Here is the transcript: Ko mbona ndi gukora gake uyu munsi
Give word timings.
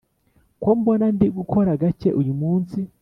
Ko 0.61 0.69
mbona 0.79 1.05
ndi 1.15 1.27
gukora 1.37 1.71
gake 1.81 2.09
uyu 2.21 2.33
munsi 2.41 2.79